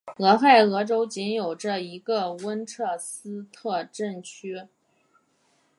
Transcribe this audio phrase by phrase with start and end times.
[0.17, 4.67] 俄亥俄州仅有这一个温彻斯特镇区。